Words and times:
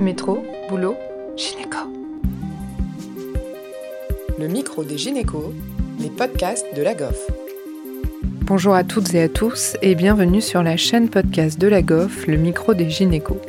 Métro, 0.00 0.42
boulot, 0.70 0.96
gynéco. 1.36 1.76
Le 4.38 4.48
micro 4.48 4.82
des 4.82 4.96
gynécos, 4.96 5.52
les 6.00 6.08
podcasts 6.08 6.64
de 6.74 6.80
la 6.80 6.94
GOF. 6.94 7.30
Bonjour 8.46 8.72
à 8.72 8.82
toutes 8.82 9.12
et 9.12 9.20
à 9.20 9.28
tous 9.28 9.76
et 9.82 9.94
bienvenue 9.94 10.40
sur 10.40 10.62
la 10.62 10.78
chaîne 10.78 11.10
podcast 11.10 11.60
de 11.60 11.68
la 11.68 11.82
GOF, 11.82 12.26
le 12.26 12.38
micro 12.38 12.72
des 12.72 12.88
gynécos. 12.88 13.42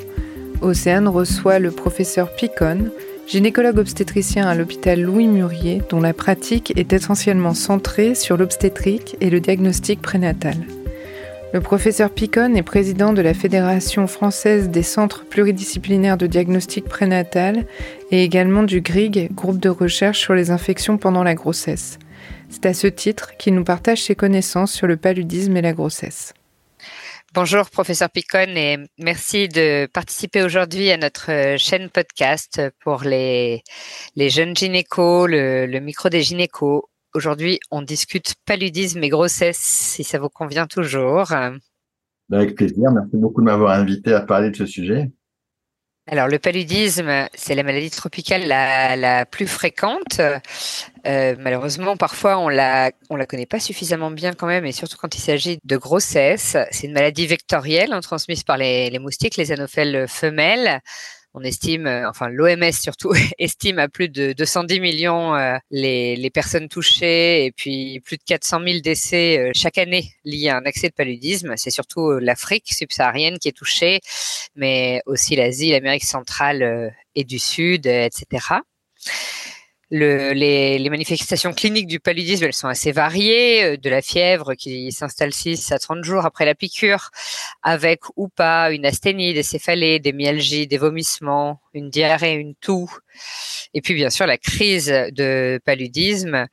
Océane 0.60 1.08
reçoit 1.08 1.60
le 1.60 1.72
professeur 1.72 2.30
Picon, 2.36 2.92
gynécologue 3.28 3.78
obstétricien 3.78 4.46
à 4.46 4.54
l'hôpital 4.54 5.00
Louis 5.02 5.28
Murier, 5.28 5.82
dont 5.90 6.02
la 6.02 6.14
pratique 6.14 6.74
est 6.76 6.92
essentiellement 6.92 7.54
centrée 7.54 8.14
sur 8.14 8.36
l'obstétrique 8.36 9.16
et 9.22 9.30
le 9.30 9.40
diagnostic 9.40 10.02
prénatal. 10.02 10.58
Le 11.54 11.60
professeur 11.60 12.14
Picon 12.14 12.56
est 12.56 12.64
président 12.64 13.12
de 13.12 13.22
la 13.22 13.34
Fédération 13.34 14.08
française 14.08 14.70
des 14.70 14.84
centres 14.84 15.26
pluridisciplinaires 15.26 16.16
de 16.16 16.26
diagnostic 16.26 16.86
prénatal 16.86 17.68
et 18.10 18.24
également 18.24 18.64
du 18.64 18.80
GRIG, 18.80 19.34
groupe 19.34 19.60
de 19.60 19.68
recherche 19.68 20.20
sur 20.20 20.34
les 20.34 20.50
infections 20.50 20.98
pendant 20.98 21.26
la 21.26 21.36
grossesse. 21.36 22.00
C'est 22.48 22.66
à 22.66 22.74
ce 22.74 22.88
titre 22.88 23.36
qu'il 23.36 23.54
nous 23.54 23.66
partage 23.66 24.02
ses 24.02 24.16
connaissances 24.16 24.72
sur 24.72 24.88
le 24.88 24.96
paludisme 24.96 25.58
et 25.58 25.62
la 25.62 25.74
grossesse. 25.74 26.34
Bonjour 27.34 27.70
professeur 27.70 28.10
Picon 28.10 28.56
et 28.56 28.78
merci 28.98 29.50
de 29.50 29.88
participer 29.88 30.44
aujourd'hui 30.44 30.90
à 30.90 30.98
notre 30.98 31.56
chaîne 31.58 31.90
podcast 31.90 32.62
pour 32.80 33.04
les, 33.04 33.64
les 34.16 34.30
jeunes 34.30 34.56
gynécos, 34.56 35.30
le, 35.30 35.66
le 35.66 35.80
micro 35.82 36.08
des 36.08 36.24
gynécos 36.24 36.84
Aujourd'hui, 37.14 37.60
on 37.72 37.82
discute 37.82 38.36
paludisme 38.46 39.04
et 39.04 39.10
grossesse, 39.10 39.58
si 39.58 40.04
ça 40.04 40.18
vous 40.18 40.30
convient 40.30 40.66
toujours. 40.66 41.34
Avec 42.32 42.56
plaisir. 42.56 42.90
Merci 42.92 43.18
beaucoup 43.18 43.42
de 43.42 43.46
m'avoir 43.46 43.78
invité 43.78 44.14
à 44.14 44.22
parler 44.22 44.50
de 44.50 44.56
ce 44.56 44.66
sujet. 44.66 45.12
Alors, 46.08 46.30
le 46.30 46.40
paludisme, 46.40 47.28
c'est 47.34 47.54
la 47.54 47.64
maladie 47.64 47.90
tropicale 47.90 48.48
la, 48.48 49.26
plus 49.26 49.46
fréquente. 49.46 50.22
Euh, 51.06 51.36
malheureusement, 51.38 51.98
parfois, 51.98 52.38
on 52.40 52.48
la, 52.48 52.92
on 53.10 53.18
la 53.18 53.26
connaît 53.26 53.46
pas 53.46 53.60
suffisamment 53.60 54.10
bien 54.10 54.34
quand 54.34 54.48
même, 54.48 54.66
et 54.66 54.72
surtout 54.72 54.98
quand 54.98 55.14
il 55.14 55.22
s'agit 55.22 55.60
de 55.64 55.78
grossesse. 55.78 56.56
C'est 56.72 56.88
une 56.88 56.94
maladie 56.94 57.28
vectorielle, 57.28 57.92
hein, 57.92 58.00
transmise 58.00 58.44
par 58.44 58.58
les, 58.58 58.90
les 58.90 59.00
moustiques, 59.00 59.36
les 59.36 59.52
anophèles 59.52 60.08
femelles 60.08 60.80
on 61.34 61.42
estime, 61.44 61.88
euh, 61.88 62.10
enfin 62.10 62.28
l'OMS 62.30 62.72
surtout, 62.72 63.14
estime 63.40 63.80
à 63.80 63.88
plus 63.88 64.10
de 64.10 64.34
210 64.34 64.80
millions 64.80 65.36
euh, 65.36 65.58
les, 65.70 66.16
les, 66.16 66.30
personnes 66.30 66.68
touchées 66.68 67.46
et 67.46 67.52
puis 67.52 68.00
plus 68.02 68.18
de 68.18 68.24
400 68.24 68.60
000 68.64 68.80
décès 68.82 69.40
euh, 69.40 69.52
chaque 69.54 69.78
année 69.78 70.12
liés 70.26 70.50
à 70.50 70.58
un 70.58 70.66
accès 70.66 70.90
de 70.90 70.94
paludisme. 70.94 71.54
C'est 71.58 71.70
surtout 71.70 72.12
l'Afrique 72.20 72.74
subsaharienne 72.74 73.40
qui 73.40 73.48
est 73.48 73.58
touchée, 73.58 74.00
mais 74.56 75.02
aussi 75.06 75.36
l'Asie, 75.36 75.72
l'Amérique 75.72 76.06
centrale 76.06 76.94
et 77.16 77.24
du 77.24 77.40
Sud, 77.40 77.88
etc 77.88 78.62
les, 79.92 80.90
manifestations 80.90 81.54
cliniques 81.54 81.88
du 81.88 82.00
paludisme, 82.00 82.46
elles 82.46 82.54
sont 82.54 82.68
assez 82.68 82.92
variées, 82.92 83.64
euh, 83.64 83.78
de 83.78 83.90
la 83.90 84.02
fièvre 84.02 84.54
qui 84.56 84.92
s'installe 84.92 85.34
6 85.34 85.72
à 85.72 85.80
30 85.80 86.04
jours 86.04 86.26
après 86.26 86.46
la 86.46 86.56
piqûre, 86.56 87.12
avec 87.62 88.02
ou 88.16 88.30
pas 88.30 88.72
une 88.72 88.86
asthénie, 88.86 89.34
des 89.34 89.44
céphalées, 89.44 90.00
des 90.00 90.14
myalgies, 90.14 90.68
des 90.68 90.78
vomissements, 90.78 91.62
une 91.74 91.90
diarrhée, 91.90 92.34
une 92.34 92.56
toux, 92.56 92.90
et 93.74 93.82
puis 93.82 93.94
bien 93.94 94.10
sûr 94.10 94.26
la 94.26 94.38
crise 94.38 94.88
de 94.88 95.60
paludisme 95.66 96.48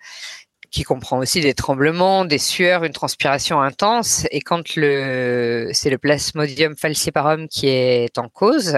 qui 0.70 0.83
comprend 0.83 1.19
aussi 1.19 1.41
des 1.41 1.55
tremblements, 1.55 2.25
des 2.25 2.39
sueurs, 2.39 2.84
une 2.84 2.92
transpiration 2.92 3.61
intense. 3.61 4.27
Et 4.31 4.41
quand 4.41 4.77
le, 4.77 5.70
c'est 5.72 5.91
le 5.91 5.98
plasmodium 5.98 6.77
falciparum 6.77 7.48
qui 7.48 7.69
est 7.69 8.19
en 8.19 8.28
cause, 8.28 8.77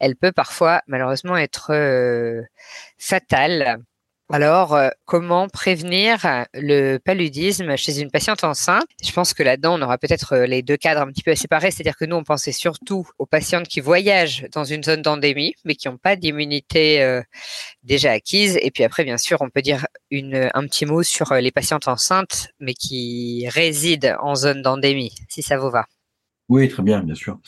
elle 0.00 0.16
peut 0.16 0.32
parfois 0.32 0.82
malheureusement 0.86 1.36
être 1.36 1.72
euh, 1.72 2.42
fatale. 2.98 3.82
Alors, 4.28 4.74
euh, 4.74 4.88
comment 5.04 5.48
prévenir 5.48 6.18
le 6.52 6.98
paludisme 6.98 7.76
chez 7.76 8.00
une 8.00 8.10
patiente 8.10 8.42
enceinte? 8.42 8.86
Je 9.00 9.12
pense 9.12 9.34
que 9.34 9.44
là-dedans, 9.44 9.78
on 9.78 9.82
aura 9.82 9.98
peut-être 9.98 10.32
euh, 10.32 10.46
les 10.46 10.62
deux 10.62 10.76
cadres 10.76 11.02
un 11.02 11.06
petit 11.06 11.22
peu 11.22 11.36
séparés, 11.36 11.70
c'est-à-dire 11.70 11.96
que 11.96 12.04
nous, 12.04 12.16
on 12.16 12.24
pensait 12.24 12.50
surtout 12.50 13.06
aux 13.20 13.26
patientes 13.26 13.68
qui 13.68 13.78
voyagent 13.78 14.46
dans 14.52 14.64
une 14.64 14.82
zone 14.82 15.00
d'endémie, 15.00 15.54
mais 15.64 15.76
qui 15.76 15.86
n'ont 15.86 15.96
pas 15.96 16.16
d'immunité 16.16 17.04
euh, 17.04 17.22
déjà 17.84 18.10
acquise. 18.10 18.58
Et 18.62 18.72
puis 18.72 18.82
après, 18.82 19.04
bien 19.04 19.16
sûr, 19.16 19.42
on 19.42 19.48
peut 19.48 19.62
dire 19.62 19.86
un 20.10 20.66
petit 20.66 20.86
mot 20.86 21.04
sur 21.04 21.32
les 21.34 21.52
patientes 21.52 21.86
enceintes, 21.86 22.48
mais 22.58 22.74
qui 22.74 23.46
résident 23.48 24.16
en 24.20 24.34
zone 24.34 24.60
d'endémie, 24.60 25.14
si 25.28 25.42
ça 25.42 25.56
vous 25.56 25.70
va. 25.70 25.86
Oui, 26.48 26.68
très 26.68 26.82
bien, 26.82 27.00
bien 27.00 27.14
sûr. 27.14 27.38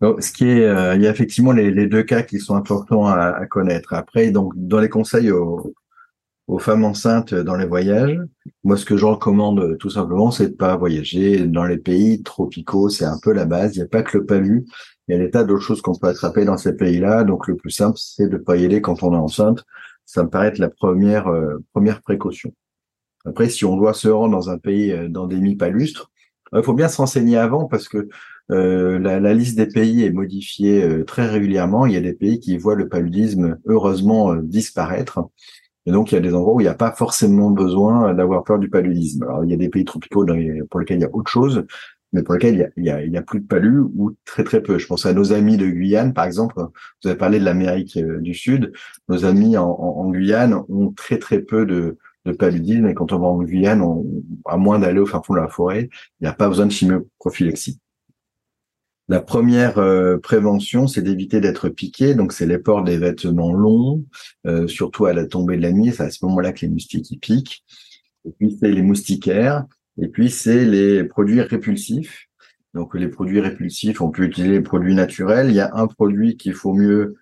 ce 0.00 0.32
qui 0.32 0.46
est, 0.46 0.96
il 0.96 1.02
y 1.02 1.06
a 1.06 1.10
effectivement 1.10 1.52
les, 1.52 1.86
deux 1.86 2.02
cas 2.02 2.22
qui 2.22 2.40
sont 2.40 2.56
importants 2.56 3.06
à, 3.06 3.36
à 3.36 3.46
connaître. 3.46 3.94
Après, 3.94 4.32
donc, 4.32 4.52
dans 4.56 4.80
les 4.80 4.88
conseils 4.88 5.30
aux 5.30 5.74
aux 6.46 6.58
femmes 6.58 6.84
enceintes 6.84 7.34
dans 7.34 7.56
les 7.56 7.66
voyages. 7.66 8.18
Moi, 8.64 8.76
ce 8.76 8.84
que 8.84 8.96
je 8.96 9.04
recommande 9.06 9.78
tout 9.78 9.90
simplement, 9.90 10.30
c'est 10.30 10.50
de 10.50 10.54
pas 10.54 10.76
voyager 10.76 11.46
dans 11.46 11.64
les 11.64 11.78
pays 11.78 12.22
tropicaux. 12.22 12.88
C'est 12.88 13.06
un 13.06 13.18
peu 13.22 13.32
la 13.32 13.46
base. 13.46 13.76
Il 13.76 13.78
n'y 13.78 13.84
a 13.84 13.88
pas 13.88 14.02
que 14.02 14.18
le 14.18 14.26
palu. 14.26 14.66
Il 15.08 15.16
y 15.16 15.18
a 15.18 15.22
des 15.22 15.30
tas 15.30 15.44
d'autres 15.44 15.62
choses 15.62 15.82
qu'on 15.82 15.94
peut 15.94 16.08
attraper 16.08 16.44
dans 16.44 16.56
ces 16.56 16.76
pays-là. 16.76 17.24
Donc, 17.24 17.46
le 17.46 17.56
plus 17.56 17.70
simple, 17.70 17.98
c'est 17.98 18.28
de 18.28 18.36
pas 18.36 18.56
y 18.56 18.64
aller 18.64 18.80
quand 18.80 19.02
on 19.02 19.12
est 19.14 19.18
enceinte. 19.18 19.64
Ça 20.06 20.22
me 20.22 20.28
paraît 20.28 20.48
être 20.48 20.58
la 20.58 20.68
première 20.68 21.28
euh, 21.28 21.56
première 21.72 22.02
précaution. 22.02 22.52
Après, 23.24 23.48
si 23.48 23.64
on 23.64 23.76
doit 23.76 23.94
se 23.94 24.08
rendre 24.08 24.32
dans 24.32 24.50
un 24.50 24.58
pays 24.58 24.92
euh, 24.92 25.08
d'endémie 25.08 25.56
palustre, 25.56 26.10
il 26.54 26.62
faut 26.62 26.74
bien 26.74 26.88
se 26.88 26.98
renseigner 26.98 27.36
avant 27.36 27.66
parce 27.66 27.88
que 27.88 28.08
euh, 28.50 28.98
la, 28.98 29.34
liste 29.34 29.56
des 29.56 29.66
pays 29.66 30.04
est 30.04 30.12
modifiée 30.12 31.04
très 31.06 31.26
régulièrement. 31.26 31.86
Il 31.86 31.94
y 31.94 31.96
a 31.96 32.02
des 32.02 32.12
pays 32.12 32.38
qui 32.38 32.56
voient 32.58 32.76
le 32.76 32.88
paludisme 32.88 33.58
heureusement 33.66 34.36
disparaître. 34.36 35.18
Et 35.86 35.92
donc, 35.92 36.12
il 36.12 36.14
y 36.14 36.18
a 36.18 36.20
des 36.20 36.34
endroits 36.34 36.54
où 36.54 36.60
il 36.60 36.64
n'y 36.64 36.68
a 36.68 36.74
pas 36.74 36.92
forcément 36.92 37.50
besoin 37.50 38.14
d'avoir 38.14 38.44
peur 38.44 38.58
du 38.58 38.70
paludisme. 38.70 39.24
Alors, 39.24 39.44
il 39.44 39.50
y 39.50 39.54
a 39.54 39.56
des 39.56 39.68
pays 39.68 39.84
tropicaux 39.84 40.24
pour 40.70 40.80
lesquels 40.80 40.98
il 40.98 41.02
y 41.02 41.04
a 41.04 41.14
autre 41.14 41.30
chose, 41.30 41.66
mais 42.12 42.22
pour 42.22 42.34
lesquels 42.34 42.72
il 42.76 42.84
y 42.84 43.16
a, 43.16 43.22
plus 43.22 43.40
de 43.40 43.46
palud 43.46 43.90
ou 43.96 44.14
très 44.24 44.44
très 44.44 44.62
peu. 44.62 44.78
Je 44.78 44.86
pense 44.86 45.04
à 45.04 45.12
nos 45.12 45.32
amis 45.32 45.56
de 45.56 45.66
Guyane, 45.66 46.14
par 46.14 46.24
exemple. 46.24 46.54
Vous 47.02 47.08
avez 47.08 47.18
parlé 47.18 47.38
de 47.38 47.44
l'Amérique 47.44 47.96
euh, 47.96 48.20
du 48.20 48.34
Sud. 48.34 48.72
Nos 49.08 49.24
amis 49.24 49.56
en, 49.56 49.68
en, 49.68 50.10
Guyane 50.10 50.54
ont 50.68 50.92
très 50.92 51.18
très 51.18 51.40
peu 51.40 51.66
de, 51.66 51.98
de 52.24 52.32
paludisme. 52.32 52.86
Et 52.86 52.94
quand 52.94 53.12
on 53.12 53.18
va 53.18 53.26
en 53.26 53.42
Guyane, 53.42 53.82
on, 53.82 54.06
à 54.46 54.56
moins 54.56 54.78
d'aller 54.78 55.00
au 55.00 55.06
fin 55.06 55.20
fond 55.22 55.34
de 55.34 55.40
la 55.40 55.48
forêt, 55.48 55.88
il 56.20 56.24
n'y 56.24 56.28
a 56.28 56.32
pas 56.32 56.48
besoin 56.48 56.66
de 56.66 56.72
chimioprophylaxie. 56.72 57.80
La 59.08 59.20
première 59.20 59.78
euh, 59.78 60.16
prévention, 60.16 60.86
c'est 60.86 61.02
d'éviter 61.02 61.40
d'être 61.40 61.68
piqué. 61.68 62.14
Donc, 62.14 62.32
c'est 62.32 62.46
les 62.46 62.58
ports 62.58 62.84
des 62.84 62.96
vêtements 62.96 63.52
longs, 63.52 64.04
euh, 64.46 64.66
surtout 64.66 65.04
à 65.04 65.12
la 65.12 65.26
tombée 65.26 65.56
de 65.56 65.62
la 65.62 65.72
nuit. 65.72 65.92
C'est 65.92 66.04
à 66.04 66.10
ce 66.10 66.24
moment-là 66.24 66.52
que 66.52 66.62
les 66.62 66.68
moustiques 66.68 67.10
y 67.10 67.18
piquent. 67.18 67.64
Et 68.24 68.30
puis, 68.30 68.56
c'est 68.58 68.70
les 68.70 68.82
moustiquaires. 68.82 69.64
Et 70.00 70.08
puis, 70.08 70.30
c'est 70.30 70.64
les 70.64 71.04
produits 71.04 71.42
répulsifs. 71.42 72.28
Donc, 72.72 72.94
les 72.94 73.08
produits 73.08 73.40
répulsifs, 73.40 74.00
on 74.00 74.10
peut 74.10 74.24
utiliser 74.24 74.54
les 74.54 74.62
produits 74.62 74.94
naturels. 74.94 75.48
Il 75.50 75.54
y 75.54 75.60
a 75.60 75.70
un 75.74 75.86
produit 75.86 76.36
qu'il 76.36 76.54
faut 76.54 76.72
mieux 76.72 77.16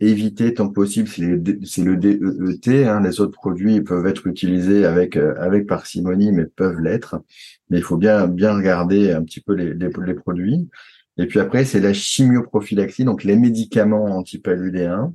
éviter 0.00 0.54
tant 0.54 0.68
que 0.68 0.74
possible, 0.74 1.08
c'est 1.08 1.84
le 1.84 1.96
DEET. 1.96 2.86
Hein. 2.86 3.02
Les 3.02 3.20
autres 3.20 3.32
produits 3.32 3.82
peuvent 3.82 4.06
être 4.06 4.26
utilisés 4.26 4.86
avec 4.86 5.16
euh, 5.16 5.34
avec 5.38 5.66
parcimonie, 5.66 6.32
mais 6.32 6.46
peuvent 6.46 6.80
l'être. 6.80 7.22
Mais 7.68 7.78
il 7.78 7.84
faut 7.84 7.98
bien 7.98 8.26
bien 8.26 8.54
regarder 8.54 9.12
un 9.12 9.22
petit 9.22 9.40
peu 9.40 9.54
les, 9.54 9.74
les, 9.74 9.90
les 10.06 10.14
produits. 10.14 10.68
Et 11.20 11.26
puis 11.26 11.38
après, 11.38 11.66
c'est 11.66 11.80
la 11.80 11.92
chimioprophylaxie, 11.92 13.04
donc 13.04 13.24
les 13.24 13.36
médicaments 13.36 14.06
antipaludéens. 14.06 15.12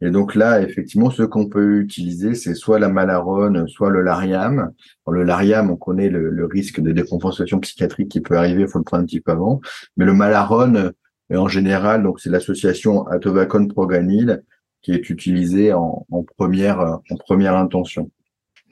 Et 0.00 0.10
donc 0.10 0.34
là, 0.34 0.60
effectivement, 0.60 1.12
ce 1.12 1.22
qu'on 1.22 1.48
peut 1.48 1.78
utiliser, 1.78 2.34
c'est 2.34 2.54
soit 2.54 2.80
la 2.80 2.88
malarone, 2.88 3.68
soit 3.68 3.90
le 3.90 4.02
lariam. 4.02 4.72
le 5.08 5.22
lariam, 5.22 5.70
on 5.70 5.76
connaît 5.76 6.08
le, 6.08 6.44
risque 6.46 6.80
de 6.80 6.90
décompensation 6.90 7.60
psychiatrique 7.60 8.08
qui 8.08 8.20
peut 8.20 8.36
arriver, 8.36 8.62
il 8.62 8.68
faut 8.68 8.78
le 8.78 8.84
prendre 8.84 9.04
un 9.04 9.06
petit 9.06 9.20
peu 9.20 9.30
avant. 9.30 9.60
Mais 9.96 10.04
le 10.04 10.12
malarone, 10.12 10.92
en 11.32 11.46
général, 11.46 12.02
donc 12.02 12.18
c'est 12.18 12.30
l'association 12.30 13.06
atobacone 13.06 13.68
proganil 13.68 14.42
qui 14.82 14.90
est 14.90 15.08
utilisée 15.08 15.72
en, 15.72 16.04
première 16.36 16.80
en 16.80 17.16
première 17.16 17.56
intention. 17.56 18.10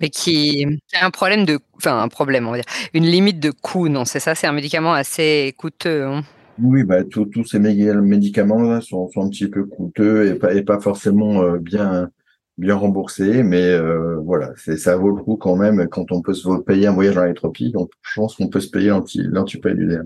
Mais 0.01 0.11
qui 0.11 0.67
a 0.95 1.07
un 1.07 1.11
problème 1.11 1.45
de, 1.45 1.61
enfin 1.77 2.03
un 2.03 2.09
problème, 2.09 2.49
on 2.49 2.51
va 2.51 2.57
dire, 2.57 2.75
une 2.93 3.07
limite 3.07 3.39
de 3.39 3.53
coût, 3.53 3.89
non 3.89 4.05
C'est 4.05 4.19
ça, 4.19 4.35
c'est 4.35 4.49
un 4.49 4.53
médicament 4.53 4.95
assez 4.95 5.55
coûteux. 5.57 6.07
Hein? 6.07 6.25
Oui, 6.63 6.85
bah, 6.85 7.05
tous 7.05 7.45
ces 7.45 7.59
médicaments 7.59 8.81
sont, 8.81 9.09
sont, 9.09 9.23
un 9.23 9.29
petit 9.29 9.49
peu 9.49 9.65
coûteux 9.65 10.27
et 10.27 10.35
pas, 10.35 10.55
et 10.55 10.63
pas 10.63 10.81
forcément 10.81 11.43
euh, 11.43 11.59
bien, 11.59 12.11
bien 12.59 12.75
remboursés, 12.75 13.43
mais 13.43 13.63
euh, 13.63 14.17
voilà, 14.17 14.53
ça 14.57 14.97
vaut 14.97 15.11
le 15.11 15.23
coup 15.23 15.37
quand 15.37 15.57
même 15.57 15.89
quand 15.89 16.13
on 16.13 16.23
peut 16.23 16.35
se 16.35 16.49
payer 16.63 16.87
un 16.87 16.93
voyage 16.93 17.15
dans 17.15 17.25
les 17.25 17.35
tropiques. 17.35 17.73
Donc, 17.73 17.91
je 18.03 18.21
pense 18.21 18.37
qu'on 18.37 18.49
peut 18.49 18.61
se 18.61 18.71
payer 18.71 18.93
l'antipaludéen. 19.17 20.05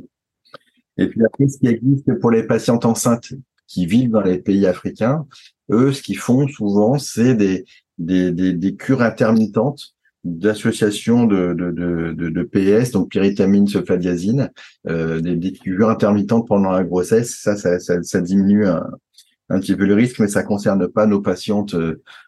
Et 0.97 1.09
puis 1.09 1.25
après, 1.25 1.49
ce 1.49 1.59
qui 1.59 1.67
existe 1.67 2.19
pour 2.21 2.31
les 2.31 2.45
patientes 2.45 2.85
enceintes 2.85 3.33
qui 3.67 3.87
vivent 3.87 4.11
dans 4.11 4.21
les 4.23 4.39
pays 4.39 4.67
africains, 4.67 5.27
eux, 5.71 5.93
ce 5.93 6.03
qu'ils 6.03 6.19
font 6.19 6.47
souvent, 6.47 6.99
c'est 6.99 7.35
des, 7.35 7.65
des, 7.99 8.33
des 8.33 8.77
cures 8.77 9.03
intermittentes 9.03 9.94
d'associations 10.25 11.25
de, 11.25 11.55
de, 11.55 11.71
de, 11.71 12.29
de, 12.31 12.43
PS, 12.43 12.91
donc 12.91 13.11
pyritamine, 13.11 13.67
sulfadiazine, 13.67 14.51
euh, 14.89 15.21
des, 15.21 15.37
des 15.37 15.53
cures 15.53 15.91
intermittentes 15.91 16.49
pendant 16.49 16.73
la 16.73 16.83
grossesse, 16.83 17.39
ça, 17.41 17.57
ça, 17.57 17.79
ça, 17.79 18.03
ça 18.03 18.21
diminue 18.21 18.67
un 18.67 19.61
petit 19.61 19.77
peu 19.77 19.85
le 19.85 19.95
risque, 19.95 20.19
mais 20.21 20.29
ça 20.29 20.43
concerne 20.43 20.89
pas 20.89 21.07
nos 21.07 21.21
patientes, 21.21 21.77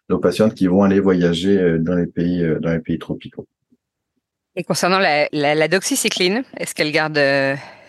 nos 0.09 0.19
patientes 0.19 0.53
qui 0.53 0.67
vont 0.67 0.83
aller 0.83 0.99
voyager 0.99 1.79
dans 1.79 1.95
les 1.95 2.05
pays, 2.05 2.45
dans 2.61 2.71
les 2.71 2.79
pays 2.79 2.99
tropicaux. 2.99 3.47
Et 4.55 4.63
concernant 4.63 4.99
la, 4.99 5.27
la 5.31 5.67
doxycycline, 5.67 6.43
est-ce 6.59 6.75
qu'elle 6.75 6.91
garde 6.91 7.19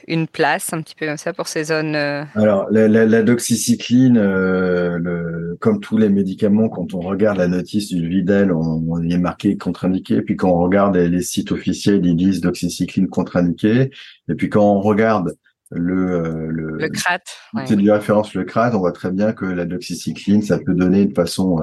une 0.08 0.26
place 0.26 0.72
un 0.72 0.80
petit 0.82 0.94
peu 0.94 1.06
comme 1.06 1.16
ça 1.16 1.32
pour 1.32 1.48
ces 1.48 1.64
zones 1.64 1.94
euh 1.94 2.24
Alors, 2.34 2.66
la, 2.70 2.88
la, 2.88 3.04
la 3.04 3.22
doxycycline, 3.22 4.16
euh, 4.16 4.98
le, 4.98 5.56
comme 5.60 5.80
tous 5.80 5.98
les 5.98 6.08
médicaments, 6.08 6.68
quand 6.68 6.94
on 6.94 7.00
regarde 7.00 7.38
la 7.38 7.46
notice 7.46 7.88
du 7.88 8.08
Vidal, 8.08 8.52
on, 8.52 8.84
on 8.88 9.02
y 9.02 9.12
est 9.12 9.18
marqué 9.18 9.56
contre-indiqué. 9.56 10.22
Puis 10.22 10.36
quand 10.36 10.50
on 10.50 10.58
regarde 10.58 10.96
les 10.96 11.22
sites 11.22 11.52
officiels, 11.52 12.04
ils 12.04 12.16
disent 12.16 12.40
doxycycline 12.40 13.08
contre-indiqué. 13.08 13.90
Et 14.28 14.34
puis 14.34 14.48
quand 14.48 14.64
on 14.64 14.80
regarde 14.80 15.34
le 15.70 16.12
euh, 16.12 16.46
le, 16.48 16.78
le 16.78 16.88
CRAT, 16.88 17.18
c'est 17.66 17.76
du 17.76 17.90
référence 17.90 18.32
le 18.32 18.44
CRAT, 18.44 18.74
on 18.74 18.78
voit 18.78 18.92
très 18.92 19.10
bien 19.10 19.32
que 19.32 19.44
la 19.44 19.66
doxycycline, 19.66 20.40
ça 20.40 20.58
peut 20.58 20.74
donner 20.74 21.04
de 21.04 21.14
façon 21.14 21.60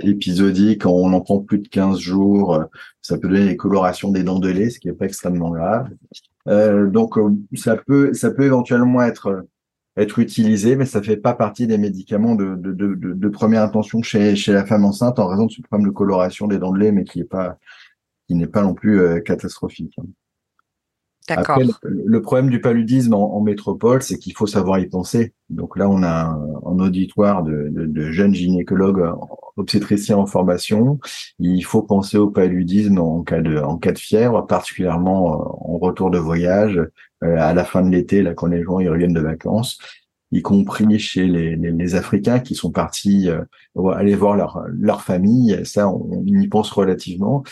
épisodique, 0.00 0.82
quand 0.82 0.90
on 0.90 1.12
en 1.12 1.20
prend 1.20 1.38
plus 1.38 1.60
de 1.60 1.68
15 1.68 1.96
jours, 2.00 2.64
ça 3.02 3.18
peut 3.18 3.28
donner 3.28 3.46
des 3.46 3.56
colorations 3.56 4.10
des 4.10 4.24
dents 4.24 4.40
de 4.40 4.48
lait, 4.48 4.70
ce 4.70 4.80
qui 4.80 4.88
est 4.88 4.92
pas 4.92 5.04
extrêmement 5.04 5.50
grave. 5.50 5.88
Euh, 6.48 6.88
donc 6.88 7.18
euh, 7.18 7.30
ça 7.54 7.76
peut 7.76 8.14
ça 8.14 8.30
peut 8.30 8.44
éventuellement 8.44 9.02
être 9.02 9.46
être 9.96 10.18
utilisé, 10.18 10.76
mais 10.76 10.84
ça 10.84 11.02
fait 11.02 11.16
pas 11.16 11.34
partie 11.34 11.66
des 11.66 11.78
médicaments 11.78 12.34
de, 12.34 12.54
de, 12.54 12.72
de, 12.72 13.28
première 13.28 13.62
intention 13.62 14.02
chez, 14.02 14.36
chez 14.36 14.52
la 14.52 14.66
femme 14.66 14.84
enceinte 14.84 15.18
en 15.18 15.26
raison 15.26 15.46
de 15.46 15.50
ce 15.50 15.62
problème 15.62 15.88
de 15.88 15.92
coloration 15.92 16.46
des 16.46 16.58
dents 16.58 16.72
de 16.72 16.78
lait, 16.78 16.92
mais 16.92 17.04
qui 17.04 17.20
est 17.20 17.24
pas 17.24 17.56
qui 18.26 18.34
n'est 18.34 18.46
pas 18.46 18.62
non 18.62 18.74
plus 18.74 19.00
euh, 19.00 19.20
catastrophique. 19.20 19.96
Le, 21.82 22.22
problème 22.22 22.50
du 22.50 22.60
paludisme 22.60 23.14
en, 23.14 23.40
métropole, 23.40 24.02
c'est 24.02 24.18
qu'il 24.18 24.34
faut 24.34 24.46
savoir 24.46 24.78
y 24.78 24.86
penser. 24.86 25.32
Donc 25.50 25.76
là, 25.76 25.88
on 25.88 26.02
a 26.02 26.26
un, 26.26 26.78
auditoire 26.78 27.42
de, 27.42 28.10
jeunes 28.10 28.34
gynécologues 28.34 29.12
obstétriciens 29.56 30.18
en 30.18 30.26
formation. 30.26 30.98
Il 31.38 31.64
faut 31.64 31.82
penser 31.82 32.18
au 32.18 32.30
paludisme 32.30 32.98
en 32.98 33.22
cas 33.22 33.40
de, 33.40 33.58
en 33.58 33.78
cas 33.78 33.92
de 33.92 33.98
fièvre, 33.98 34.46
particulièrement 34.46 35.32
euh, 35.32 35.74
en 35.74 35.78
retour 35.78 36.10
de 36.10 36.18
voyage, 36.18 36.76
euh, 37.24 37.36
à 37.38 37.54
la 37.54 37.64
fin 37.64 37.82
de 37.82 37.90
l'été, 37.90 38.22
là 38.22 38.34
quand 38.34 38.46
les 38.46 38.62
gens 38.62 38.78
ils 38.80 38.90
reviennent 38.90 39.14
de 39.14 39.20
vacances 39.20 39.78
y 40.32 40.42
compris 40.42 40.98
chez 40.98 41.26
les, 41.26 41.56
les, 41.56 41.94
Africains 41.94 42.40
qui 42.40 42.54
sont 42.54 42.70
partis 42.70 43.30
euh, 43.30 43.42
aller 43.94 44.14
voir 44.14 44.36
leur, 44.36 44.64
leur 44.72 45.02
famille. 45.02 45.60
Ça, 45.64 45.88
on, 45.88 46.24
y 46.26 46.48
pense 46.48 46.70
relativement. 46.70 47.44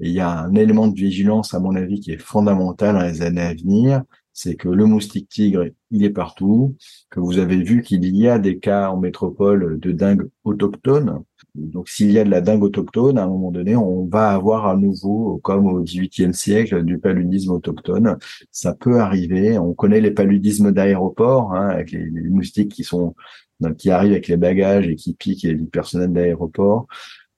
Il 0.00 0.12
y 0.12 0.20
a 0.20 0.44
un 0.44 0.54
élément 0.54 0.88
de 0.88 0.94
vigilance, 0.94 1.54
à 1.54 1.60
mon 1.60 1.76
avis, 1.76 2.00
qui 2.00 2.12
est 2.12 2.20
fondamental 2.20 2.94
dans 2.94 3.02
les 3.02 3.22
années 3.22 3.42
à 3.42 3.54
venir, 3.54 4.02
c'est 4.32 4.54
que 4.54 4.68
le 4.68 4.86
moustique 4.86 5.28
tigre, 5.28 5.66
il 5.90 6.04
est 6.04 6.10
partout, 6.10 6.76
que 7.10 7.20
vous 7.20 7.38
avez 7.38 7.62
vu 7.62 7.82
qu'il 7.82 8.04
y 8.16 8.28
a 8.28 8.38
des 8.38 8.58
cas 8.58 8.88
en 8.88 8.98
métropole 8.98 9.78
de 9.78 9.92
dingue 9.92 10.30
autochtone. 10.44 11.22
Donc, 11.54 11.88
s'il 11.88 12.10
y 12.12 12.18
a 12.18 12.24
de 12.24 12.30
la 12.30 12.40
dingue 12.40 12.62
autochtone, 12.62 13.18
à 13.18 13.24
un 13.24 13.28
moment 13.28 13.50
donné, 13.50 13.76
on 13.76 14.06
va 14.06 14.30
avoir 14.30 14.66
à 14.66 14.76
nouveau, 14.76 15.40
comme 15.42 15.66
au 15.66 15.82
XVIIIe 15.82 16.32
siècle, 16.32 16.84
du 16.84 16.98
paludisme 16.98 17.52
autochtone. 17.52 18.16
Ça 18.50 18.72
peut 18.72 19.00
arriver. 19.00 19.58
On 19.58 19.74
connaît 19.74 20.00
les 20.00 20.12
paludismes 20.12 20.72
d'aéroport, 20.72 21.52
hein, 21.52 21.68
avec 21.68 21.90
les, 21.92 22.08
moustiques 22.30 22.72
qui 22.72 22.84
sont 22.84 23.14
qui 23.76 23.90
arrivent 23.90 24.12
avec 24.12 24.28
les 24.28 24.38
bagages 24.38 24.88
et 24.88 24.96
qui 24.96 25.12
piquent 25.12 25.42
les 25.42 25.54
personnels 25.56 26.14
d'aéroport. 26.14 26.86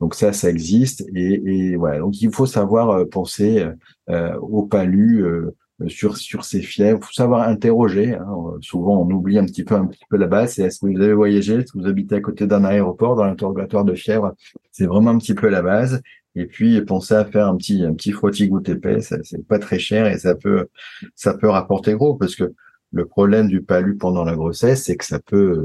Donc 0.02 0.16
ça, 0.16 0.32
ça 0.32 0.50
existe. 0.50 1.04
Et, 1.14 1.34
et 1.46 1.76
voilà. 1.76 2.00
Donc 2.00 2.20
il 2.20 2.34
faut 2.34 2.44
savoir 2.44 2.90
euh, 2.90 3.04
penser 3.04 3.64
euh, 4.10 4.36
au 4.38 4.66
palu 4.66 5.24
euh, 5.24 5.54
sur 5.86 6.16
sur 6.16 6.44
ces 6.44 6.60
fièvres. 6.60 6.98
Faut 7.04 7.12
savoir 7.12 7.46
interroger. 7.46 8.16
Hein. 8.16 8.26
Souvent, 8.62 9.00
on 9.00 9.08
oublie 9.08 9.38
un 9.38 9.44
petit 9.46 9.62
peu 9.62 9.76
un 9.76 9.86
petit 9.86 10.02
peu 10.10 10.16
la 10.16 10.26
base. 10.26 10.54
C'est 10.54 10.62
est-ce 10.64 10.80
que 10.80 10.86
vous 10.92 11.00
avez 11.00 11.12
voyagé? 11.12 11.54
Est-ce 11.54 11.72
que 11.72 11.78
vous 11.78 11.86
habitez 11.86 12.16
à 12.16 12.20
côté 12.20 12.48
d'un 12.48 12.64
aéroport 12.64 13.14
dans 13.14 13.24
l'interrogatoire 13.24 13.84
de 13.84 13.94
fièvre? 13.94 14.34
C'est 14.72 14.86
vraiment 14.86 15.10
un 15.10 15.18
petit 15.18 15.34
peu 15.34 15.48
la 15.48 15.62
base. 15.62 16.02
Et 16.34 16.46
puis 16.46 16.80
penser 16.82 17.14
à 17.14 17.24
faire 17.24 17.46
un 17.46 17.56
petit 17.56 17.84
un 17.84 17.94
petit 17.94 18.10
frottis 18.10 18.48
goutte 18.48 18.68
épais. 18.70 19.02
C'est 19.02 19.46
pas 19.46 19.60
très 19.60 19.78
cher 19.78 20.08
et 20.08 20.18
ça 20.18 20.34
peut 20.34 20.66
ça 21.14 21.34
peut 21.34 21.48
rapporter 21.48 21.94
gros 21.94 22.16
parce 22.16 22.34
que 22.34 22.52
le 22.90 23.06
problème 23.06 23.46
du 23.46 23.62
palu 23.62 23.96
pendant 23.96 24.24
la 24.24 24.34
grossesse, 24.34 24.82
c'est 24.82 24.96
que 24.96 25.04
ça 25.04 25.20
peut 25.20 25.64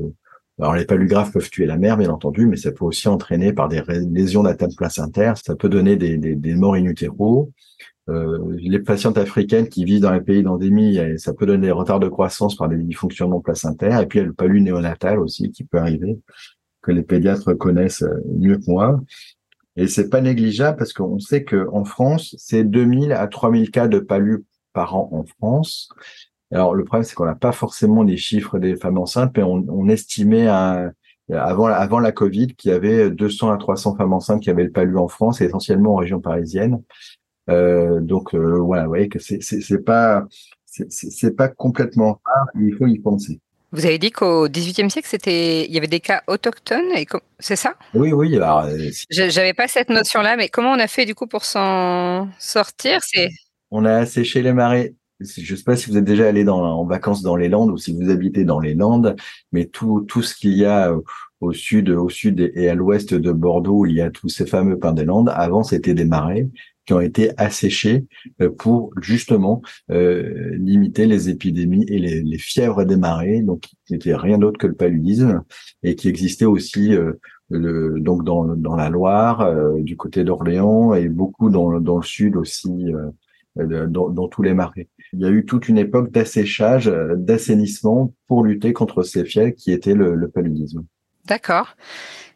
alors 0.59 0.73
les 0.73 0.85
palus 0.85 1.05
graves 1.05 1.31
peuvent 1.31 1.49
tuer 1.49 1.67
la 1.67 1.77
mère, 1.77 1.97
bien 1.97 2.09
entendu, 2.09 2.47
mais 2.47 2.57
ça 2.57 2.71
peut 2.71 2.85
aussi 2.85 3.07
entraîner 3.07 3.53
par 3.53 3.67
des 3.67 3.81
lésions 4.09 4.41
d'atteinte 4.41 4.75
placentaire. 4.75 5.37
Ça 5.37 5.55
peut 5.55 5.69
donner 5.69 5.97
des, 5.97 6.17
des, 6.17 6.55
morts 6.55 6.73
in 6.73 6.85
utero. 6.85 7.51
Euh, 8.09 8.55
les 8.57 8.79
patientes 8.79 9.19
africaines 9.19 9.69
qui 9.69 9.85
vivent 9.85 10.01
dans 10.01 10.13
les 10.13 10.21
pays 10.21 10.41
d'endémie, 10.41 10.97
ça 11.17 11.33
peut 11.33 11.45
donner 11.45 11.67
des 11.67 11.71
retards 11.71 11.99
de 11.99 12.09
croissance 12.09 12.55
par 12.55 12.69
des 12.69 12.77
dysfonctionnements 12.77 13.41
placentaires. 13.41 14.01
Et 14.01 14.07
puis 14.07 14.17
il 14.17 14.21
y 14.23 14.25
a 14.25 14.27
le 14.27 14.33
palud 14.33 14.63
néonatal 14.63 15.19
aussi 15.19 15.51
qui 15.51 15.63
peut 15.63 15.77
arriver, 15.77 16.17
que 16.81 16.91
les 16.91 17.03
pédiatres 17.03 17.55
connaissent 17.55 18.05
mieux 18.25 18.57
que 18.57 18.71
moi. 18.71 18.99
Et 19.75 19.87
c'est 19.87 20.09
pas 20.09 20.21
négligeable 20.21 20.77
parce 20.77 20.91
qu'on 20.91 21.19
sait 21.19 21.43
qu'en 21.43 21.85
France, 21.85 22.35
c'est 22.39 22.63
2000 22.63 23.11
à 23.11 23.27
3000 23.27 23.69
cas 23.69 23.87
de 23.87 23.99
palus 23.99 24.43
par 24.73 24.95
an 24.95 25.09
en 25.11 25.23
France. 25.23 25.89
Alors 26.51 26.73
le 26.73 26.83
problème, 26.83 27.03
c'est 27.03 27.15
qu'on 27.15 27.25
n'a 27.25 27.35
pas 27.35 27.51
forcément 27.51 28.03
les 28.03 28.17
chiffres 28.17 28.59
des 28.59 28.75
femmes 28.75 28.97
enceintes, 28.97 29.31
mais 29.35 29.43
on, 29.43 29.87
estimait 29.89 30.47
avant, 30.47 31.65
avant 31.65 31.99
la 31.99 32.11
Covid 32.11 32.47
qu'il 32.55 32.71
y 32.71 32.73
avait 32.73 33.09
200 33.09 33.51
à 33.51 33.57
300 33.57 33.97
femmes 33.97 34.13
enceintes 34.13 34.41
qui 34.41 34.49
avaient 34.49 34.63
le 34.63 34.71
palu 34.71 34.97
en 34.97 35.07
France, 35.07 35.41
et 35.41 35.45
essentiellement 35.45 35.93
en 35.93 35.97
région 35.97 36.21
parisienne. 36.21 36.81
Euh, 37.49 37.99
donc 38.01 38.33
euh, 38.33 38.59
voilà, 38.59 38.83
vous 38.83 38.89
voyez 38.89 39.09
que 39.09 39.19
c'est 39.19 39.85
pas 39.85 40.25
c'est 40.65 41.35
pas 41.35 41.47
complètement 41.47 42.21
rare, 42.23 42.47
il 42.59 42.75
faut 42.75 42.87
y 42.87 42.99
penser. 42.99 43.39
Vous 43.71 43.85
avez 43.85 43.97
dit 43.97 44.11
qu'au 44.11 44.47
XVIIIe 44.47 44.89
siècle, 44.89 45.07
c'était, 45.09 45.65
il 45.65 45.73
y 45.73 45.77
avait 45.77 45.87
des 45.87 45.99
cas 45.99 46.23
autochtones, 46.27 46.91
et 46.95 47.05
c'est 47.39 47.57
ça? 47.57 47.75
Oui, 47.93 48.13
oui. 48.13 48.35
Alors, 48.37 48.65
euh, 48.65 48.77
j'avais 49.09 49.53
pas 49.53 49.67
cette 49.67 49.89
notion-là, 49.89 50.37
mais 50.37 50.47
comment 50.47 50.71
on 50.71 50.79
a 50.79 50.87
fait 50.87 51.05
du 51.05 51.15
coup 51.15 51.27
pour 51.27 51.43
s'en 51.43 52.29
sortir? 52.39 52.99
C'est 53.03 53.29
on 53.69 53.83
a 53.83 53.93
asséché 53.95 54.41
les 54.41 54.53
marais 54.53 54.93
je 55.19 55.53
ne 55.53 55.57
sais 55.57 55.63
pas 55.63 55.75
si 55.75 55.89
vous 55.89 55.97
êtes 55.97 56.03
déjà 56.03 56.27
allé 56.27 56.43
dans, 56.43 56.61
en 56.61 56.85
vacances 56.85 57.21
dans 57.21 57.35
les 57.35 57.49
Landes 57.49 57.71
ou 57.71 57.77
si 57.77 57.93
vous 57.93 58.09
habitez 58.09 58.43
dans 58.43 58.59
les 58.59 58.73
Landes, 58.73 59.15
mais 59.51 59.65
tout, 59.65 60.01
tout 60.07 60.21
ce 60.21 60.35
qu'il 60.35 60.53
y 60.53 60.65
a 60.65 60.93
au 61.39 61.53
sud, 61.53 61.89
au 61.89 62.09
sud 62.09 62.51
et 62.55 62.69
à 62.69 62.75
l'ouest 62.75 63.13
de 63.13 63.31
Bordeaux, 63.31 63.85
il 63.85 63.93
y 63.93 64.01
a 64.01 64.09
tous 64.09 64.29
ces 64.29 64.45
fameux 64.45 64.77
pins 64.77 64.93
des 64.93 65.05
Landes. 65.05 65.31
Avant, 65.33 65.63
c'était 65.63 65.93
des 65.93 66.05
marais 66.05 66.49
qui 66.85 66.93
ont 66.93 67.01
été 67.01 67.31
asséchés 67.37 68.05
euh, 68.41 68.49
pour 68.49 68.91
justement 69.01 69.61
euh, 69.91 70.55
limiter 70.57 71.05
les 71.05 71.29
épidémies 71.29 71.85
et 71.89 71.99
les, 71.99 72.37
fièvres 72.37 72.85
des 72.85 72.95
marais, 72.95 73.41
donc 73.41 73.61
qui 73.85 73.93
n'étaient 73.93 74.15
rien 74.15 74.37
d'autre 74.37 74.57
que 74.57 74.67
le 74.67 74.73
paludisme 74.73 75.43
et 75.83 75.95
qui 75.95 76.07
existait 76.07 76.45
aussi 76.45 76.95
euh, 76.95 77.13
le, 77.49 77.99
donc 77.99 78.23
dans, 78.23 78.45
dans 78.55 78.75
la 78.75 78.89
Loire, 78.89 79.41
euh, 79.41 79.81
du 79.81 79.97
côté 79.97 80.23
d'Orléans 80.23 80.93
et 80.93 81.09
beaucoup 81.09 81.49
dans, 81.49 81.79
dans 81.81 81.97
le 81.97 82.03
sud 82.03 82.37
aussi 82.37 82.71
euh, 83.59 83.87
dans, 83.87 84.27
tous 84.27 84.43
les 84.43 84.53
marais. 84.53 84.87
Il 85.17 85.23
y 85.23 85.25
a 85.25 85.29
eu 85.29 85.45
toute 85.45 85.67
une 85.67 85.79
époque 85.79 86.11
d'asséchage, 86.11 86.87
euh, 86.87 87.15
d'assainissement 87.15 88.13
pour 88.27 88.43
lutter 88.43 88.71
contre 88.71 89.01
ces 89.01 89.25
fièvres 89.25 89.55
qui 89.55 89.71
étaient 89.71 89.95
le, 89.95 90.29
paludisme. 90.29 90.85
D'accord. 91.25 91.75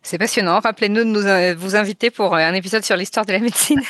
C'est 0.01 0.17
passionnant. 0.17 0.59
Rappelez-nous 0.59 1.03
de 1.03 1.53
nous 1.53 1.59
vous 1.59 1.75
inviter 1.75 2.09
pour 2.09 2.35
un 2.35 2.53
épisode 2.53 2.83
sur 2.83 2.97
l'histoire 2.97 3.25
de 3.25 3.33
la 3.33 3.39
médecine. 3.39 3.81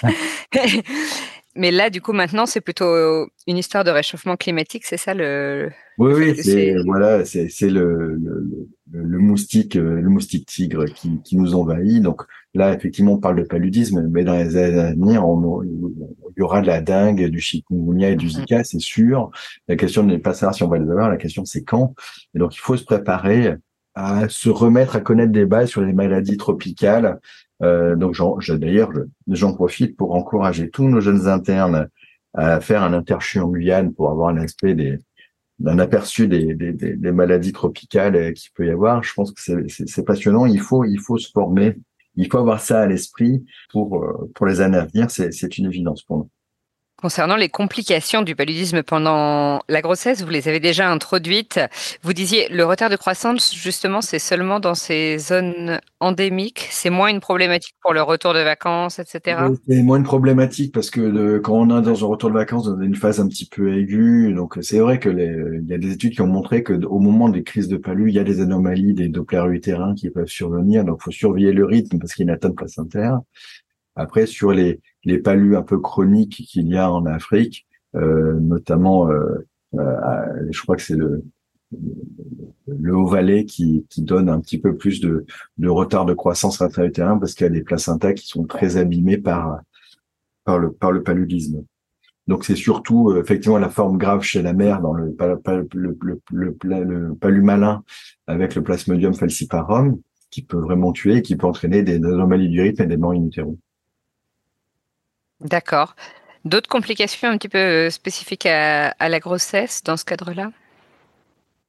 Mais 1.55 1.71
là, 1.71 1.89
du 1.89 2.01
coup, 2.01 2.13
maintenant, 2.13 2.45
c'est 2.45 2.61
plutôt 2.61 3.27
une 3.47 3.57
histoire 3.57 3.83
de 3.83 3.91
réchauffement 3.91 4.37
climatique, 4.37 4.85
c'est 4.85 4.97
ça 4.97 5.13
le. 5.13 5.69
Oui, 5.97 6.13
oui, 6.13 6.35
c'est 6.41 6.75
voilà, 6.85 7.25
c'est 7.25 7.69
le, 7.69 8.15
le, 8.15 8.63
le, 8.91 9.19
moustique, 9.19 9.75
le 9.75 10.09
moustique 10.09 10.45
tigre 10.47 10.85
qui, 10.85 11.21
qui 11.23 11.35
nous 11.35 11.53
envahit. 11.53 12.01
Donc, 12.01 12.23
Là, 12.53 12.73
effectivement, 12.73 13.13
on 13.13 13.17
parle 13.17 13.37
de 13.37 13.43
paludisme, 13.43 14.09
mais 14.09 14.25
dans 14.25 14.35
les 14.35 14.57
années 14.57 14.79
à 14.79 14.91
venir, 14.91 15.23
il 15.63 16.39
y 16.39 16.41
aura 16.41 16.61
de 16.61 16.67
la 16.67 16.81
dengue, 16.81 17.27
du 17.27 17.39
chikungunya 17.39 18.09
et 18.09 18.15
du 18.17 18.27
mm-hmm. 18.27 18.41
zika, 18.41 18.63
c'est 18.65 18.79
sûr. 18.79 19.31
La 19.69 19.77
question 19.77 20.03
n'est 20.03 20.19
pas 20.19 20.33
savoir 20.33 20.53
si 20.53 20.63
on 20.63 20.67
va 20.67 20.77
les 20.77 20.89
avoir, 20.89 21.09
la 21.09 21.17
question 21.17 21.45
c'est 21.45 21.63
quand. 21.63 21.95
Et 22.35 22.39
donc, 22.39 22.55
il 22.55 22.59
faut 22.59 22.75
se 22.75 22.83
préparer 22.83 23.55
à 23.95 24.27
se 24.27 24.49
remettre 24.49 24.97
à 24.97 25.01
connaître 25.01 25.31
des 25.31 25.45
bases 25.45 25.69
sur 25.69 25.81
les 25.81 25.93
maladies 25.93 26.37
tropicales. 26.37 27.19
Euh, 27.61 27.95
donc, 27.95 28.15
d'ailleurs, 28.49 28.91
j'en 29.27 29.53
profite 29.53 29.95
pour 29.95 30.15
encourager 30.15 30.69
tous 30.69 30.87
nos 30.87 30.99
jeunes 30.99 31.27
internes 31.27 31.87
à 32.33 32.59
faire 32.61 32.83
un 32.83 32.93
interchu 32.93 33.39
en 33.39 33.49
Guyane 33.49 33.93
pour 33.93 34.09
avoir 34.09 34.29
un 34.29 34.37
aspect 34.37 34.73
des, 34.73 34.99
aperçu 35.65 36.27
des, 36.27 36.55
des, 36.55 36.73
des, 36.73 37.11
maladies 37.11 37.51
tropicales 37.51 38.33
qu'il 38.33 38.51
peut 38.53 38.65
y 38.65 38.71
avoir. 38.71 39.03
Je 39.03 39.13
pense 39.13 39.31
que 39.31 39.41
c'est 39.67 40.05
passionnant. 40.05 40.45
Il 40.45 40.59
faut, 40.59 40.85
il 40.85 40.99
faut 40.99 41.17
se 41.17 41.29
former 41.29 41.75
il 42.15 42.29
faut 42.29 42.39
avoir 42.39 42.59
ça 42.59 42.81
à 42.81 42.87
l'esprit 42.87 43.45
pour, 43.71 44.03
euh, 44.03 44.31
pour 44.35 44.45
les 44.45 44.61
années 44.61 44.77
à 44.77 44.85
venir. 44.85 45.09
C'est 45.09 45.57
une 45.57 45.65
évidence 45.65 46.03
pour 46.03 46.17
nous. 46.17 46.29
Concernant 47.01 47.35
les 47.35 47.49
complications 47.49 48.21
du 48.21 48.35
paludisme 48.35 48.83
pendant 48.83 49.61
la 49.67 49.81
grossesse, 49.81 50.21
vous 50.21 50.29
les 50.29 50.47
avez 50.47 50.59
déjà 50.59 50.87
introduites. 50.89 51.59
Vous 52.03 52.13
disiez 52.13 52.47
le 52.49 52.63
retard 52.63 52.91
de 52.91 52.95
croissance, 52.95 53.55
justement, 53.55 54.01
c'est 54.01 54.19
seulement 54.19 54.59
dans 54.59 54.75
ces 54.75 55.17
zones 55.17 55.79
endémiques. 55.99 56.67
C'est 56.69 56.91
moins 56.91 57.07
une 57.07 57.19
problématique 57.19 57.73
pour 57.81 57.93
le 57.93 58.03
retour 58.03 58.35
de 58.35 58.39
vacances, 58.41 58.99
etc. 58.99 59.37
C'est 59.67 59.81
moins 59.81 59.97
une 59.97 60.03
problématique 60.03 60.73
parce 60.73 60.91
que 60.91 61.39
quand 61.39 61.53
on 61.53 61.79
est 61.79 61.81
dans 61.81 62.03
un 62.03 62.07
retour 62.07 62.29
de 62.29 62.35
vacances, 62.35 62.65
dans 62.65 62.79
une 62.79 62.95
phase 62.95 63.19
un 63.19 63.27
petit 63.27 63.47
peu 63.47 63.75
aiguë, 63.75 64.33
donc 64.35 64.59
c'est 64.61 64.79
vrai 64.79 64.99
que 64.99 65.09
il 65.09 65.67
y 65.67 65.73
a 65.73 65.79
des 65.79 65.91
études 65.93 66.13
qui 66.13 66.21
ont 66.21 66.27
montré 66.27 66.61
que 66.61 66.73
au 66.85 66.99
moment 66.99 67.29
des 67.29 67.41
crises 67.41 67.67
de 67.67 67.77
palu, 67.77 68.09
il 68.09 68.15
y 68.15 68.19
a 68.19 68.23
des 68.23 68.41
anomalies, 68.41 68.93
des 68.93 69.07
dopplers 69.07 69.49
utérins 69.51 69.95
qui 69.95 70.09
peuvent 70.11 70.27
survenir. 70.27 70.85
Donc, 70.85 71.01
faut 71.01 71.11
surveiller 71.11 71.51
le 71.51 71.65
rythme 71.65 71.97
parce 71.97 72.13
qu'il 72.13 72.25
y 72.25 72.29
a 72.29 72.31
une 72.31 72.35
atteinte 72.35 72.55
placentaire. 72.55 73.19
Après, 73.95 74.25
sur 74.25 74.51
les, 74.51 74.79
les 75.03 75.19
palus 75.19 75.55
un 75.55 75.61
peu 75.61 75.79
chroniques 75.79 76.43
qu'il 76.47 76.67
y 76.67 76.77
a 76.77 76.91
en 76.91 77.05
Afrique, 77.05 77.67
euh, 77.95 78.39
notamment, 78.39 79.09
euh, 79.09 79.47
euh, 79.75 80.47
je 80.49 80.61
crois 80.61 80.75
que 80.75 80.81
c'est 80.81 80.95
le, 80.95 81.23
le 82.67 82.95
haut 82.95 83.07
valet 83.07 83.45
qui, 83.45 83.85
qui 83.89 84.01
donne 84.01 84.29
un 84.29 84.39
petit 84.39 84.59
peu 84.59 84.75
plus 84.75 85.01
de, 85.01 85.25
de 85.57 85.69
retard 85.69 86.05
de 86.05 86.13
croissance 86.13 86.61
intra-utérin 86.61 87.17
parce 87.17 87.33
qu'il 87.33 87.45
y 87.45 87.49
a 87.49 87.53
des 87.53 87.63
placentas 87.63 88.13
qui 88.13 88.27
sont 88.27 88.45
très 88.45 88.77
abîmés 88.77 89.17
par, 89.17 89.61
par 90.45 90.57
le, 90.57 90.71
par 90.71 90.91
le 90.91 91.03
paludisme. 91.03 91.63
Donc 92.27 92.45
c'est 92.45 92.55
surtout 92.55 93.15
effectivement 93.17 93.57
la 93.57 93.69
forme 93.69 93.97
grave 93.97 94.21
chez 94.21 94.41
la 94.41 94.53
mère 94.53 94.79
dans 94.81 94.93
le, 94.93 95.15
le, 95.73 95.97
le, 96.31 96.57
le, 96.61 97.15
palud 97.15 97.43
malin 97.43 97.83
avec 98.27 98.55
le 98.55 98.63
plasmodium 98.63 99.13
falciparum 99.13 99.99
qui 100.29 100.43
peut 100.43 100.59
vraiment 100.59 100.93
tuer 100.93 101.17
et 101.17 101.21
qui 101.21 101.35
peut 101.35 101.47
entraîner 101.47 101.83
des 101.83 101.95
anomalies 101.95 102.49
du 102.49 102.61
rythme 102.61 102.83
et 102.83 102.87
des 102.87 102.97
morts 102.97 103.13
in. 103.13 103.27
D'accord. 105.43 105.95
D'autres 106.45 106.69
complications 106.69 107.27
un 107.29 107.37
petit 107.37 107.49
peu 107.49 107.57
euh, 107.57 107.89
spécifiques 107.89 108.45
à, 108.45 108.93
la 108.99 109.19
grossesse 109.19 109.83
dans 109.83 109.97
ce 109.97 110.05
cadre-là? 110.05 110.51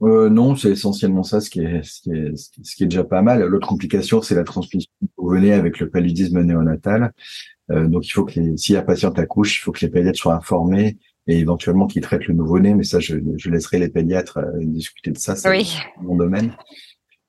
Euh, 0.02 0.30
Non, 0.30 0.56
c'est 0.56 0.70
essentiellement 0.70 1.22
ça, 1.22 1.40
ce 1.40 1.50
qui 1.50 1.60
est, 1.60 1.82
ce 1.82 2.02
qui 2.02 2.10
est, 2.10 2.36
ce 2.36 2.76
qui 2.76 2.84
est 2.84 2.86
déjà 2.86 3.04
pas 3.04 3.22
mal. 3.22 3.42
L'autre 3.42 3.68
complication, 3.68 4.22
c'est 4.22 4.34
la 4.34 4.44
transmission 4.44 4.90
au 5.16 5.30
venez 5.30 5.52
avec 5.52 5.78
le 5.78 5.88
paludisme 5.90 6.40
néonatal. 6.40 7.12
Euh, 7.70 7.86
donc, 7.86 8.06
il 8.06 8.10
faut 8.10 8.24
que 8.24 8.56
si 8.56 8.72
la 8.72 8.82
patiente 8.82 9.18
accouche, 9.18 9.58
il 9.58 9.60
faut 9.60 9.72
que 9.72 9.80
les 9.80 9.90
pédiatres 9.90 10.18
soient 10.18 10.34
informés 10.34 10.98
et 11.26 11.38
éventuellement 11.38 11.86
qu'ils 11.86 12.02
traitent 12.02 12.26
le 12.26 12.34
nouveau-né. 12.34 12.74
Mais 12.74 12.84
ça, 12.84 12.98
je, 12.98 13.16
je 13.36 13.50
laisserai 13.50 13.78
les 13.78 13.88
pédiatres 13.88 14.40
discuter 14.60 15.10
de 15.10 15.18
ça. 15.18 15.36
C'est 15.36 15.50
oui. 15.50 15.76
mon 16.00 16.16
domaine. 16.16 16.56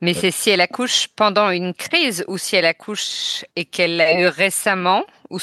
Mais 0.01 0.13
c'est 0.13 0.31
si 0.31 0.49
elle 0.49 0.59
accouche 0.59 1.07
pendant 1.15 1.49
une 1.49 1.73
crise 1.73 2.25
ou 2.27 2.37
si 2.37 2.57
elle 2.57 2.65
accouche 2.65 3.45
et 3.55 3.63
qu'elle 3.63 3.95
l'a 3.95 4.19
eu 4.19 4.27
récemment 4.27 5.05
ou, 5.29 5.37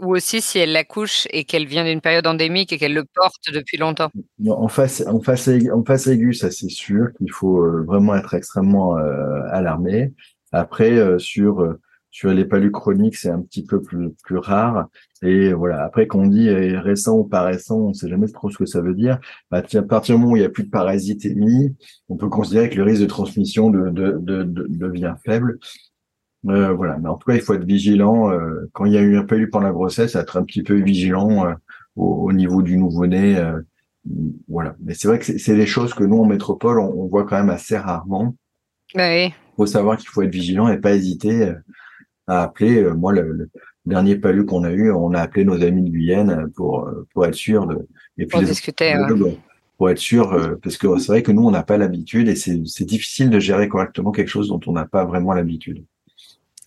ou, 0.00 0.16
aussi 0.16 0.40
si 0.40 0.58
elle 0.58 0.72
l'accouche 0.72 1.28
et 1.30 1.44
qu'elle 1.44 1.66
vient 1.66 1.84
d'une 1.84 2.00
période 2.00 2.26
endémique 2.26 2.72
et 2.72 2.78
qu'elle 2.78 2.94
le 2.94 3.04
porte 3.04 3.52
depuis 3.52 3.76
longtemps 3.76 4.10
En 4.48 4.68
face, 4.68 5.04
en 5.06 5.20
face, 5.20 5.48
en 5.72 5.84
face 5.84 6.08
aiguë, 6.08 6.34
ça 6.34 6.50
c'est 6.50 6.68
sûr 6.68 7.12
qu'il 7.16 7.30
faut 7.30 7.60
euh, 7.60 7.84
vraiment 7.86 8.16
être 8.16 8.34
extrêmement 8.34 8.98
euh, 8.98 9.42
alarmé. 9.50 10.12
Après, 10.52 10.92
euh, 10.92 11.18
sur 11.18 11.76
sur 12.10 12.32
les 12.32 12.44
palus 12.44 12.72
chroniques, 12.72 13.16
c'est 13.16 13.30
un 13.30 13.40
petit 13.40 13.64
peu 13.64 13.80
plus, 13.80 14.10
plus 14.24 14.38
rare. 14.38 14.88
Et 15.22 15.52
voilà. 15.52 15.84
Après, 15.84 16.06
qu'on 16.06 16.26
dit 16.26 16.48
euh, 16.48 16.80
récent 16.80 17.16
ou 17.18 17.24
pas 17.24 17.42
récent, 17.42 17.78
on 17.78 17.88
ne 17.88 17.94
sait 17.94 18.08
jamais 18.08 18.26
trop 18.28 18.50
ce 18.50 18.58
que 18.58 18.66
ça 18.66 18.80
veut 18.80 18.94
dire. 18.94 19.20
Bah, 19.50 19.62
à 19.72 19.82
partir 19.82 20.16
du 20.16 20.20
moment 20.20 20.32
où 20.32 20.36
il 20.36 20.40
n'y 20.40 20.46
a 20.46 20.50
plus 20.50 20.64
de 20.64 20.70
parasitémie, 20.70 21.76
on 22.08 22.16
peut 22.16 22.28
considérer 22.28 22.68
que 22.68 22.76
le 22.76 22.82
risque 22.82 23.02
de 23.02 23.06
transmission 23.06 23.70
de, 23.70 23.90
de, 23.90 24.18
de, 24.18 24.42
devient 24.68 25.14
faible. 25.24 25.58
Euh, 26.48 26.72
voilà. 26.72 26.98
Mais 26.98 27.08
en 27.08 27.16
tout 27.16 27.30
cas, 27.30 27.36
il 27.36 27.42
faut 27.42 27.54
être 27.54 27.64
vigilant. 27.64 28.32
Euh, 28.32 28.68
quand 28.72 28.86
il 28.86 28.92
y 28.92 28.98
a 28.98 29.02
eu 29.02 29.16
un 29.16 29.24
palud 29.24 29.50
pendant 29.50 29.66
la 29.66 29.72
grossesse, 29.72 30.16
être 30.16 30.36
un 30.36 30.44
petit 30.44 30.62
peu 30.62 30.74
vigilant 30.74 31.46
euh, 31.46 31.54
au, 31.94 32.28
au, 32.28 32.32
niveau 32.32 32.62
du 32.62 32.76
nouveau-né. 32.76 33.36
Euh, 33.36 33.60
voilà. 34.48 34.74
Mais 34.80 34.94
c'est 34.94 35.06
vrai 35.06 35.20
que 35.20 35.24
c'est 35.24 35.56
des 35.56 35.66
choses 35.66 35.94
que 35.94 36.02
nous, 36.02 36.18
en 36.18 36.26
métropole, 36.26 36.80
on, 36.80 36.92
on 36.92 37.06
voit 37.06 37.24
quand 37.24 37.36
même 37.36 37.50
assez 37.50 37.76
rarement. 37.76 38.34
Oui. 38.96 39.26
Il 39.26 39.32
faut 39.56 39.66
savoir 39.66 39.96
qu'il 39.96 40.08
faut 40.08 40.22
être 40.22 40.32
vigilant 40.32 40.68
et 40.68 40.78
pas 40.78 40.94
hésiter 40.94 41.52
à 42.30 42.42
appeler. 42.42 42.82
Euh, 42.82 42.94
moi, 42.94 43.12
le, 43.12 43.50
dernier 43.86 44.16
palu 44.16 44.44
qu'on 44.44 44.64
a 44.64 44.70
eu, 44.70 44.92
on 44.92 45.14
a 45.14 45.20
appelé 45.20 45.44
nos 45.44 45.62
amis 45.62 45.82
de 45.82 45.90
Guyane 45.90 46.50
pour 46.54 46.86
euh, 46.86 47.06
pour 47.12 47.26
être 47.26 47.34
sûr 47.34 47.66
de 47.66 47.88
et 48.18 48.26
puis 48.26 48.38
pour 48.38 48.42
discuter. 48.42 48.94
Pour 49.78 49.88
être 49.88 49.98
sûr, 49.98 50.34
euh, 50.34 50.56
parce 50.62 50.76
que 50.76 50.98
c'est 50.98 51.06
vrai 51.06 51.22
que 51.22 51.32
nous, 51.32 51.42
on 51.42 51.50
n'a 51.50 51.62
pas 51.62 51.78
l'habitude 51.78 52.28
et 52.28 52.36
c'est 52.36 52.84
difficile 52.84 53.30
de 53.30 53.40
gérer 53.40 53.66
correctement 53.68 54.12
quelque 54.12 54.28
chose 54.28 54.48
dont 54.48 54.60
on 54.66 54.72
n'a 54.72 54.84
pas 54.84 55.06
vraiment 55.06 55.32
l'habitude. 55.32 55.84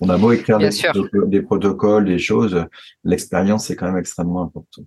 On 0.02 0.10
a 0.10 0.18
beau 0.18 0.32
écrire 0.32 0.58
des, 0.58 0.72
des, 1.28 1.42
protocoles, 1.44 2.06
des 2.06 2.18
choses, 2.18 2.66
l'expérience 3.04 3.68
c'est 3.68 3.76
quand 3.76 3.86
même 3.86 4.00
extrêmement 4.00 4.42
important. 4.42 4.82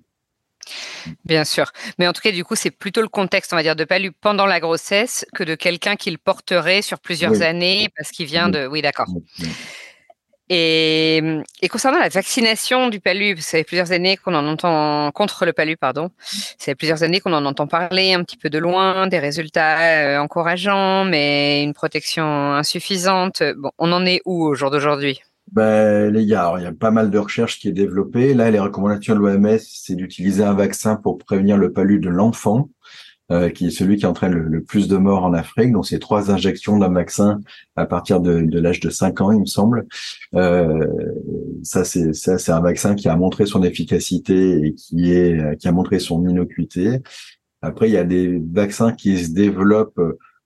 Bien 1.24 1.44
sûr. 1.44 1.70
Mais 1.98 2.08
en 2.08 2.12
tout 2.12 2.20
cas, 2.20 2.32
du 2.32 2.44
coup, 2.44 2.56
c'est 2.56 2.72
plutôt 2.72 3.00
le 3.00 3.08
contexte, 3.08 3.52
on 3.52 3.56
va 3.56 3.62
dire, 3.62 3.76
de 3.76 3.84
palu 3.84 4.10
pendant 4.10 4.46
la 4.46 4.58
grossesse 4.58 5.24
que 5.32 5.44
de 5.44 5.54
quelqu'un 5.54 5.94
qui 5.94 6.10
le 6.10 6.18
porterait 6.18 6.82
sur 6.82 6.98
plusieurs 6.98 7.42
années 7.42 7.88
parce 7.96 8.10
qu'il 8.10 8.26
vient 8.26 8.48
de. 8.48 8.66
Oui, 8.66 8.82
d'accord. 8.82 9.06
Et, 10.48 11.22
et, 11.60 11.68
concernant 11.68 11.98
la 11.98 12.08
vaccination 12.08 12.88
du 12.88 13.00
palu, 13.00 13.36
ça 13.38 13.58
fait 13.58 13.64
plusieurs 13.64 13.90
années 13.90 14.16
qu'on 14.16 14.34
en 14.34 14.46
entend 14.46 15.10
contre 15.12 15.44
le 15.44 15.52
palu, 15.52 15.76
pardon. 15.76 16.10
Ça 16.20 16.66
fait 16.66 16.74
plusieurs 16.76 17.02
années 17.02 17.20
qu'on 17.20 17.32
en 17.32 17.44
entend 17.44 17.66
parler 17.66 18.12
un 18.12 18.22
petit 18.22 18.36
peu 18.36 18.48
de 18.48 18.58
loin, 18.58 19.08
des 19.08 19.18
résultats 19.18 19.80
euh, 19.80 20.18
encourageants, 20.18 21.04
mais 21.04 21.64
une 21.64 21.74
protection 21.74 22.24
insuffisante. 22.24 23.42
Bon, 23.56 23.70
on 23.78 23.90
en 23.92 24.06
est 24.06 24.20
où 24.24 24.44
au 24.44 24.54
jour 24.54 24.70
d'aujourd'hui? 24.70 25.20
Ben, 25.52 26.12
les 26.12 26.26
gars, 26.26 26.54
il 26.58 26.64
y 26.64 26.66
a 26.66 26.72
pas 26.72 26.90
mal 26.90 27.10
de 27.10 27.18
recherches 27.18 27.58
qui 27.58 27.68
est 27.68 27.72
développée. 27.72 28.34
Là, 28.34 28.50
les 28.50 28.58
recommandations 28.58 29.14
de 29.14 29.20
l'OMS, 29.20 29.58
c'est 29.58 29.94
d'utiliser 29.94 30.42
un 30.42 30.54
vaccin 30.54 30.96
pour 30.96 31.18
prévenir 31.18 31.56
le 31.56 31.72
palu 31.72 32.00
de 32.00 32.08
l'enfant. 32.08 32.68
Euh, 33.32 33.48
qui 33.50 33.66
est 33.66 33.70
celui 33.70 33.96
qui 33.96 34.06
entraîne 34.06 34.34
le, 34.34 34.62
plus 34.62 34.86
de 34.86 34.96
morts 34.96 35.24
en 35.24 35.32
Afrique. 35.32 35.72
Donc, 35.72 35.84
c'est 35.84 35.98
trois 35.98 36.30
injections 36.30 36.78
d'un 36.78 36.92
vaccin 36.92 37.40
à 37.74 37.84
partir 37.84 38.20
de, 38.20 38.46
l'âge 38.56 38.78
de 38.78 38.88
5 38.88 39.20
ans, 39.20 39.32
il 39.32 39.40
me 39.40 39.46
semble. 39.46 39.88
Euh, 40.36 40.86
ça, 41.64 41.82
c'est 41.82 42.12
ça, 42.12 42.38
c'est 42.38 42.52
un 42.52 42.60
vaccin 42.60 42.94
qui 42.94 43.08
a 43.08 43.16
montré 43.16 43.44
son 43.44 43.64
efficacité 43.64 44.64
et 44.64 44.74
qui 44.74 45.10
est 45.10 45.58
qui 45.58 45.66
a 45.66 45.72
montré 45.72 45.98
son 45.98 46.24
innocuité. 46.28 47.00
Après, 47.62 47.88
il 47.88 47.94
y 47.94 47.96
a 47.96 48.04
des 48.04 48.40
vaccins 48.52 48.92
qui 48.92 49.18
se 49.18 49.32
développent 49.32 50.00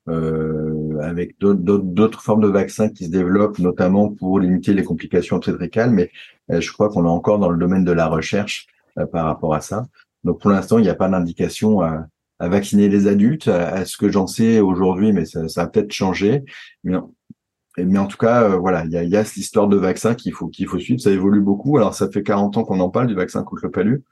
euh, 0.08 0.99
avec 1.02 1.38
d'autres 1.38 2.22
formes 2.22 2.42
de 2.42 2.49
vaccins 2.49 2.88
qui 2.88 3.04
se 3.04 3.10
développent, 3.10 3.58
notamment 3.58 4.08
pour 4.08 4.40
limiter 4.40 4.72
les 4.75 4.82
complications 4.82 5.37
obstétricales. 5.37 5.90
Mais 5.90 6.10
euh, 6.50 6.60
je 6.60 6.72
crois 6.72 6.88
qu'on 6.88 7.04
est 7.04 7.08
encore 7.08 7.38
dans 7.38 7.50
le 7.50 7.58
domaine 7.58 7.84
de 7.84 7.92
la 7.92 8.06
recherche 8.06 8.66
euh, 8.99 9.06
par 9.06 9.26
rapport 9.26 9.54
à 9.54 9.60
ça. 9.60 9.87
Donc, 10.25 10.40
pour 10.40 10.50
l'instant, 10.50 10.78
il 10.78 10.82
n'y 10.82 10.88
a 10.88 10.94
pas 10.94 11.08
d'indication 11.08 11.80
à 11.82 12.06
à 12.40 12.49
vacciner 12.49 12.88
les 12.88 13.06
adultes, 13.06 13.49
à, 13.49 13.85
ce 13.85 13.97
que 13.99 14.11
j'en 14.11 14.26
sais 14.26 14.61
aujourd'hui, 14.61 15.12
mais 15.12 15.26
ça, 15.26 15.62
a 15.62 15.66
peut-être 15.66 15.92
changé. 15.92 16.42
Mais, 16.82 17.99
en 17.99 18.06
tout 18.06 18.16
cas, 18.16 18.44
euh, 18.44 18.56
voilà, 18.56 18.85
il 18.87 18.90
y 18.90 18.97
a, 18.97 19.04
y 19.04 19.16
a 19.16 19.25
cette 19.25 19.37
histoire 19.37 19.68
de 19.68 19.76
vaccin 19.76 20.14
qu'il 20.14 20.32
faut 20.32 20.49
qu'il 20.49 20.66
faut 20.66 20.78
suivre. 20.78 21.00
Ça 21.00 21.11
évolue 21.11 21.40
beaucoup. 21.40 21.76
Alors, 21.76 21.94
ça 21.94 22.11
fait 22.11 22.23
40 22.23 22.56
ans 22.56 22.64
qu'on 22.64 22.80
en 22.80 22.88
parle 22.88 23.06
du 23.06 23.14
vaccin 23.14 23.44
contre 23.44 23.64
le 23.64 23.70
palu. 23.70 24.02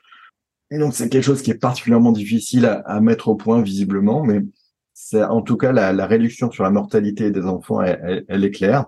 Et 0.70 0.78
donc, 0.78 0.94
c'est 0.94 1.08
quelque 1.08 1.25
chose 1.25 1.42
qui 1.42 1.50
est 1.50 1.58
particulièrement 1.58 2.12
difficile 2.12 2.66
à, 2.85 3.00
mettre 3.00 3.28
au 3.28 3.35
point 3.35 3.62
visiblement, 3.62 4.23
mais 4.23 4.42
c'est 4.92 5.25
en 5.25 5.40
tout 5.40 5.56
cas 5.56 5.73
la, 5.73 6.06
réduction 6.06 6.50
sur 6.50 6.62
la 6.64 6.70
mortalité 6.70 7.30
des 7.30 7.47
enfants, 7.47 7.80
elle 7.82 8.44
est 8.44 8.50
claire. 8.50 8.87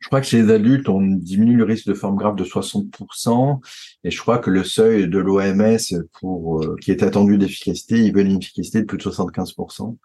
Je 0.00 0.06
crois 0.06 0.20
que 0.20 0.26
chez 0.26 0.42
les 0.42 0.52
adultes, 0.52 0.88
on 0.88 1.00
diminue 1.00 1.56
le 1.56 1.64
risque 1.64 1.86
de 1.86 1.94
forme 1.94 2.16
grave 2.16 2.34
de 2.34 2.44
60%, 2.44 3.60
et 4.04 4.10
je 4.10 4.18
crois 4.20 4.38
que 4.38 4.50
le 4.50 4.64
seuil 4.64 5.08
de 5.08 5.18
l'OMS 5.18 5.78
pour 6.20 6.62
euh, 6.62 6.76
qui 6.80 6.90
est 6.90 7.02
attendu 7.02 7.36
d'efficacité, 7.36 7.98
il 7.98 8.14
veut 8.14 8.22
une 8.22 8.38
efficacité 8.38 8.80
de 8.80 8.86
plus 8.86 8.98
de 8.98 9.02
75%. 9.02 9.96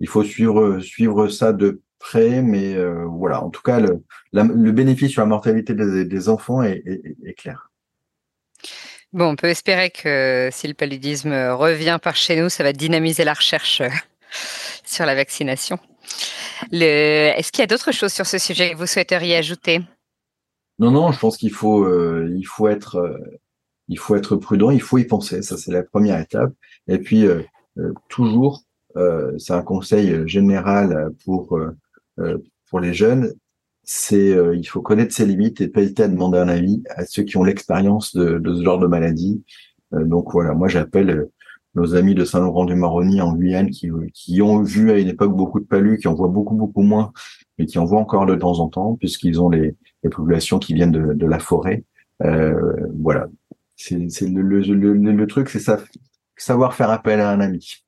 Il 0.00 0.08
faut 0.08 0.24
suivre 0.24 0.80
suivre 0.80 1.28
ça 1.28 1.52
de 1.52 1.80
près, 1.98 2.42
mais 2.42 2.74
euh, 2.74 3.04
voilà. 3.06 3.42
En 3.42 3.50
tout 3.50 3.62
cas, 3.62 3.80
le, 3.80 4.72
bénéfice 4.72 5.12
sur 5.12 5.22
la 5.22 5.26
mortalité 5.26 5.74
des, 5.74 6.28
enfants 6.28 6.62
est, 6.62 6.82
est, 7.24 7.34
clair. 7.34 7.70
Bon, 9.12 9.30
on 9.30 9.36
peut 9.36 9.48
espérer 9.48 9.90
que 9.90 10.48
si 10.52 10.66
le 10.66 10.74
paludisme 10.74 11.32
revient 11.32 11.98
par 12.02 12.16
chez 12.16 12.40
nous, 12.40 12.48
ça 12.48 12.64
va 12.64 12.72
dynamiser 12.72 13.24
la 13.24 13.32
recherche 13.32 13.80
sur 14.84 15.06
la 15.06 15.14
vaccination. 15.14 15.78
Est-ce 16.72 17.52
qu'il 17.52 17.62
y 17.62 17.64
a 17.64 17.66
d'autres 17.66 17.92
choses 17.92 18.12
sur 18.12 18.26
ce 18.26 18.38
sujet 18.38 18.72
que 18.72 18.76
vous 18.76 18.86
souhaiteriez 18.86 19.36
ajouter? 19.36 19.80
Non, 20.78 20.90
non, 20.90 21.12
je 21.12 21.18
pense 21.18 21.36
qu'il 21.36 21.52
faut, 21.52 21.84
euh, 21.84 22.30
il 22.36 22.44
faut 22.44 22.68
être, 22.68 22.96
euh, 22.96 23.18
il 23.88 23.98
faut 23.98 24.14
être 24.16 24.36
prudent, 24.36 24.70
il 24.70 24.82
faut 24.82 24.98
y 24.98 25.04
penser. 25.04 25.42
Ça, 25.42 25.56
c'est 25.56 25.72
la 25.72 25.82
première 25.82 26.20
étape. 26.20 26.52
Et 26.86 26.98
puis 26.98 27.26
euh, 27.26 27.42
toujours, 28.08 28.62
c'est 29.38 29.52
un 29.52 29.62
conseil 29.62 30.26
général 30.26 31.10
pour 31.22 31.60
pour 32.70 32.80
les 32.80 32.94
jeunes. 32.94 33.34
C'est, 33.82 34.34
il 34.54 34.64
faut 34.64 34.80
connaître 34.80 35.14
ses 35.14 35.26
limites 35.26 35.60
et 35.60 35.68
pas 35.68 35.82
hésiter 35.82 36.04
à 36.04 36.08
demander 36.08 36.38
un 36.38 36.48
avis 36.48 36.82
à 36.88 37.04
ceux 37.04 37.22
qui 37.22 37.36
ont 37.36 37.44
l'expérience 37.44 38.16
de, 38.16 38.38
de, 38.38 38.54
ce 38.54 38.64
genre 38.64 38.78
de 38.78 38.86
maladie. 38.86 39.44
donc 39.92 40.32
voilà, 40.32 40.54
moi 40.54 40.68
j'appelle 40.68 41.28
nos 41.76 41.94
amis 41.94 42.14
de 42.14 42.24
Saint-Laurent-du-Maroni 42.24 43.20
en 43.20 43.34
Guyane 43.34 43.70
qui, 43.70 44.42
ont 44.42 44.62
vu 44.62 44.90
à 44.90 44.98
une 44.98 45.08
époque 45.08 45.36
beaucoup 45.36 45.60
de 45.60 45.66
palus, 45.66 45.98
qui 45.98 46.08
en 46.08 46.14
voient 46.14 46.28
beaucoup, 46.28 46.54
beaucoup 46.54 46.82
moins, 46.82 47.12
mais 47.58 47.66
qui 47.66 47.78
en 47.78 47.84
voient 47.84 48.00
encore 48.00 48.26
de 48.26 48.34
temps 48.34 48.58
en 48.60 48.68
temps, 48.68 48.96
puisqu'ils 48.96 49.40
ont 49.40 49.50
les, 49.50 49.76
populations 50.10 50.58
qui 50.58 50.72
viennent 50.72 50.92
de, 50.92 51.26
la 51.26 51.38
forêt. 51.38 51.84
Euh, 52.22 52.54
voilà. 53.00 53.26
c'est 53.76 53.96
le, 53.98 55.26
truc, 55.26 55.50
c'est 55.50 55.60
savoir 56.36 56.74
faire 56.74 56.90
appel 56.90 57.20
à 57.20 57.30
un 57.30 57.40
ami. 57.40 57.84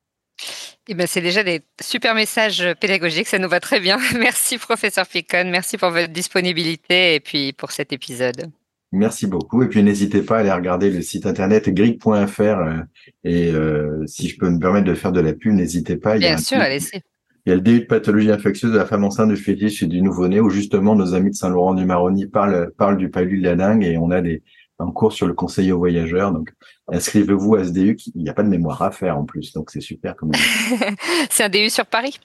Eh 0.87 0.93
ben, 0.93 1.07
c'est 1.07 1.21
déjà 1.21 1.43
des 1.43 1.61
super 1.81 2.13
messages 2.13 2.67
pédagogiques, 2.79 3.27
ça 3.27 3.39
nous 3.39 3.49
va 3.49 3.59
très 3.59 3.79
bien. 3.79 3.97
Merci 4.19 4.57
professeur 4.57 5.07
Picon, 5.07 5.45
merci 5.45 5.77
pour 5.77 5.91
votre 5.91 6.09
disponibilité 6.09 7.15
et 7.15 7.19
puis 7.19 7.53
pour 7.53 7.71
cet 7.71 7.93
épisode. 7.93 8.51
Merci 8.91 9.27
beaucoup. 9.27 9.61
Et 9.61 9.67
puis 9.67 9.83
n'hésitez 9.83 10.21
pas 10.21 10.37
à 10.37 10.39
aller 10.39 10.51
regarder 10.51 10.89
le 10.89 11.01
site 11.01 11.25
internet 11.25 11.69
grig.fr. 11.69 12.41
Euh, 12.41 12.81
et 13.23 13.51
euh, 13.51 14.03
si 14.07 14.27
je 14.27 14.37
peux 14.37 14.49
me 14.49 14.59
permettre 14.59 14.87
de 14.87 14.95
faire 14.95 15.11
de 15.11 15.19
la 15.19 15.33
pub, 15.33 15.53
n'hésitez 15.53 15.97
pas. 15.97 16.17
Bien 16.17 16.37
sûr, 16.37 16.57
allez-y. 16.57 17.01
Il 17.45 17.49
y 17.49 17.53
a 17.53 17.55
le 17.55 17.61
début 17.61 17.81
de 17.81 17.85
pathologie 17.85 18.31
infectieuse 18.31 18.71
de 18.71 18.77
la 18.77 18.85
femme 18.85 19.03
enceinte, 19.03 19.29
du 19.29 19.37
fétiche 19.37 19.81
et 19.83 19.87
du 19.87 20.01
nouveau-né, 20.01 20.39
où 20.39 20.49
justement 20.49 20.95
nos 20.95 21.13
amis 21.13 21.29
de 21.31 21.35
Saint-Laurent-du-Maroni 21.35 22.27
parlent, 22.27 22.71
parlent 22.77 22.97
du 22.97 23.09
palu 23.09 23.39
de 23.39 23.43
la 23.43 23.55
dingue 23.55 23.83
et 23.83 23.97
on 23.97 24.11
a 24.11 24.21
des, 24.21 24.43
un 24.79 24.91
cours 24.91 25.13
sur 25.13 25.27
le 25.27 25.33
conseil 25.33 25.71
aux 25.71 25.77
voyageurs. 25.77 26.31
Donc, 26.31 26.51
inscrivez-vous 26.87 27.55
à 27.55 27.65
ce 27.65 27.71
DU. 27.71 27.97
Il 28.15 28.23
n'y 28.23 28.29
a 28.29 28.33
pas 28.33 28.43
de 28.43 28.49
mémoire 28.49 28.81
à 28.81 28.91
faire 28.91 29.17
en 29.17 29.25
plus, 29.25 29.53
donc 29.53 29.71
c'est 29.71 29.81
super. 29.81 30.15
c'est 31.29 31.43
un 31.43 31.49
DU 31.49 31.69
sur 31.69 31.85
Paris? 31.85 32.19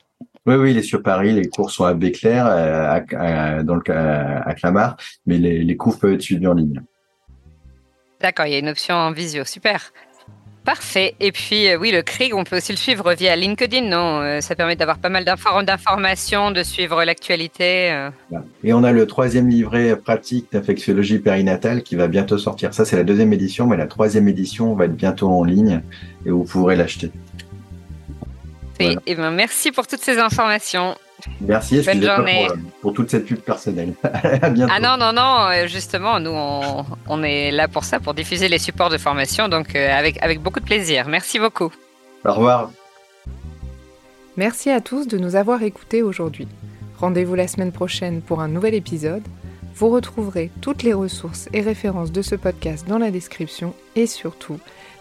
Oui, 0.46 0.54
oui, 0.56 0.70
il 0.72 0.78
est 0.78 0.82
sur 0.82 1.02
Paris. 1.02 1.32
Les 1.32 1.48
cours 1.48 1.70
sont 1.70 1.84
à 1.84 1.94
Béclair, 1.94 2.46
à, 2.46 3.00
à, 3.16 3.62
dans 3.62 3.76
le, 3.76 3.82
à, 3.90 4.54
Clamart, 4.54 4.96
mais 5.26 5.38
les, 5.38 5.64
les 5.64 5.76
cours 5.76 5.98
peuvent 5.98 6.14
être 6.14 6.22
suivis 6.22 6.46
en 6.46 6.54
ligne. 6.54 6.82
D'accord, 8.20 8.46
il 8.46 8.52
y 8.52 8.56
a 8.56 8.58
une 8.58 8.68
option 8.68 8.94
en 8.94 9.12
visio, 9.12 9.44
super. 9.44 9.92
Parfait. 10.64 11.14
Et 11.20 11.30
puis, 11.30 11.68
euh, 11.68 11.76
oui, 11.76 11.90
le 11.90 12.00
CRIG, 12.00 12.34
on 12.34 12.42
peut 12.42 12.56
aussi 12.56 12.72
le 12.72 12.78
suivre 12.78 13.12
via 13.12 13.36
LinkedIn, 13.36 13.82
non? 13.82 14.22
Euh, 14.22 14.40
Ça 14.40 14.54
permet 14.54 14.76
d'avoir 14.76 14.96
pas 14.96 15.10
mal 15.10 15.26
d'informations, 15.26 16.50
de 16.52 16.62
suivre 16.62 17.04
l'actualité. 17.04 17.90
Euh. 17.92 18.08
Et 18.62 18.72
on 18.72 18.82
a 18.82 18.90
le 18.90 19.06
troisième 19.06 19.46
livret 19.48 19.94
pratique 19.94 20.46
d'infectiologie 20.52 21.18
périnatale 21.18 21.82
qui 21.82 21.96
va 21.96 22.08
bientôt 22.08 22.38
sortir. 22.38 22.72
Ça, 22.72 22.86
c'est 22.86 22.96
la 22.96 23.04
deuxième 23.04 23.34
édition, 23.34 23.66
mais 23.66 23.76
la 23.76 23.86
troisième 23.86 24.26
édition 24.26 24.74
va 24.74 24.86
être 24.86 24.96
bientôt 24.96 25.28
en 25.28 25.44
ligne 25.44 25.82
et 26.24 26.30
vous 26.30 26.44
pourrez 26.44 26.76
l'acheter. 26.76 27.10
Et, 28.80 28.96
eh 29.06 29.14
ben, 29.14 29.30
merci 29.30 29.72
pour 29.72 29.86
toutes 29.86 30.02
ces 30.02 30.18
informations. 30.18 30.96
Merci, 31.40 31.80
Bonne 31.82 32.02
journée. 32.02 32.46
Pour, 32.48 32.80
pour, 32.80 32.92
toute 32.92 33.10
cette 33.10 33.24
pub 33.24 33.38
personnelle. 33.38 33.94
à 34.02 34.50
bientôt. 34.50 34.72
Ah 34.74 34.80
non, 34.80 34.96
non, 34.98 35.12
non, 35.12 35.46
euh, 35.48 35.66
justement, 35.66 36.20
nous, 36.20 36.34
on, 37.08 37.22
est 37.22 37.50
là 37.50 37.68
pour 37.68 37.84
ça, 37.84 38.00
pour 38.00 38.14
diffuser 38.14 38.48
les 38.48 38.58
supports 38.58 38.90
de 38.90 38.98
formation, 38.98 39.48
donc 39.48 39.74
euh, 39.74 39.96
avec, 39.96 40.22
avec 40.22 40.40
beaucoup 40.40 40.60
de 40.60 40.64
plaisir. 40.64 41.08
Merci 41.08 41.38
beaucoup. 41.38 41.72
Au 42.24 42.32
revoir. 42.32 42.70
Merci 44.36 44.70
à 44.70 44.80
tous 44.80 45.06
de 45.06 45.16
nous 45.16 45.36
avoir 45.36 45.62
écoutés 45.62 46.02
aujourd'hui. 46.02 46.48
Rendez-vous 46.98 47.34
la 47.34 47.48
semaine 47.48 47.72
prochaine 47.72 48.20
pour 48.20 48.40
un 48.40 48.48
nouvel 48.48 48.74
épisode. 48.74 49.22
Vous 49.76 49.88
retrouverez 49.88 50.50
toutes 50.60 50.82
les 50.82 50.92
ressources 50.92 51.48
et 51.52 51.60
références 51.60 52.12
de 52.12 52.22
ce 52.22 52.34
podcast 52.34 52.86
dans 52.88 52.98
la 52.98 53.10
description 53.10 53.74
et 53.96 54.06
surtout, 54.06 54.58